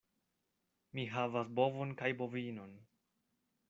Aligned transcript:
Mi 0.99 1.05
havas 1.17 1.53
bovon 1.61 1.95
kaj 2.03 2.13
bovinon. 2.25 2.79